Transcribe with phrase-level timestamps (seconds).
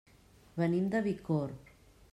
[0.61, 1.73] Venim de Bicorb.